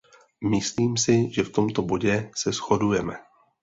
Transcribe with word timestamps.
Myslím 0.49 0.93
si, 0.97 1.29
že 1.31 1.43
v 1.43 1.49
tomto 1.51 1.81
bodě 1.81 2.31
se 2.37 2.51
shodujeme. 2.51 3.15